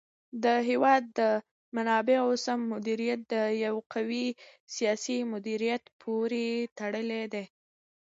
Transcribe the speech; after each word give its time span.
د 0.43 0.45
هېواد 0.69 1.03
د 1.19 1.21
منابعو 1.75 2.31
سم 2.45 2.59
مدیریت 2.73 3.21
د 3.33 3.35
یو 3.65 3.75
قوي 3.93 4.27
سیاسي 4.75 5.17
مدیریت 5.33 5.83
پورې 6.01 6.47
تړلی 6.79 7.23
دی. 7.33 7.45